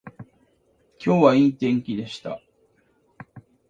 [1.05, 2.41] 今日はいい天気でした